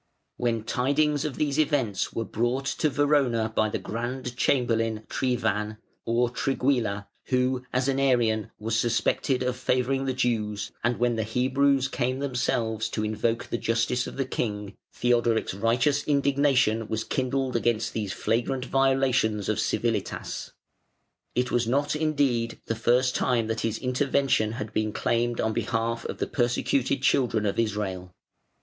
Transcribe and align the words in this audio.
]When 0.37 0.63
tidings 0.63 1.25
of 1.25 1.35
these 1.35 1.59
events 1.59 2.11
were 2.11 2.25
brought 2.25 2.65
to 2.65 2.89
Verona 2.89 3.53
by 3.55 3.69
the 3.69 3.77
Grand 3.77 4.35
Chamberlain 4.35 5.03
Triwan 5.07 5.77
(or 6.05 6.31
Trigguilla) 6.31 7.05
who, 7.25 7.63
as 7.71 7.87
an 7.87 7.99
Arian, 7.99 8.49
was 8.57 8.75
suspected 8.79 9.43
of 9.43 9.55
favouring 9.55 10.05
the 10.05 10.13
Jews, 10.15 10.71
and 10.83 10.97
when 10.97 11.17
the 11.17 11.23
Hebrews 11.23 11.87
came 11.87 12.17
themselves 12.17 12.89
to 12.89 13.03
invoke 13.03 13.45
the 13.45 13.59
justice 13.59 14.07
of 14.07 14.17
the 14.17 14.25
King, 14.25 14.73
Theodoric's 14.91 15.53
righteous 15.53 16.03
indignation 16.05 16.87
was 16.87 17.03
kindled 17.03 17.55
against 17.55 17.93
these 17.93 18.11
flagrant 18.11 18.65
violations 18.65 19.49
of 19.49 19.59
civilitas. 19.59 20.51
It 21.35 21.51
was 21.51 21.67
not, 21.67 21.95
indeed, 21.95 22.59
the 22.65 22.73
first 22.73 23.13
time 23.15 23.45
that 23.45 23.61
his 23.61 23.77
intervention 23.77 24.53
had 24.53 24.73
been 24.73 24.93
claimed 24.93 25.39
on 25.39 25.53
behalf 25.53 26.05
of 26.05 26.17
the 26.17 26.25
persecuted 26.25 27.03
children 27.03 27.45
of 27.45 27.59
Israel. 27.59 28.11